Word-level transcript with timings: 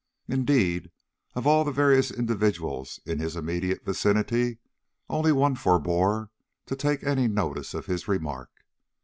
Indeed, 0.27 0.89
of 1.35 1.45
all 1.45 1.63
the 1.63 1.71
various 1.71 2.09
individuals 2.09 2.99
in 3.05 3.19
his 3.19 3.35
immediate 3.35 3.85
vicinity, 3.85 4.57
only 5.07 5.31
one 5.31 5.53
forbore 5.55 6.31
to 6.65 6.75
take 6.75 7.03
any 7.03 7.27
notice 7.27 7.75
of 7.75 7.85
his 7.85 8.07
remark. 8.07 8.49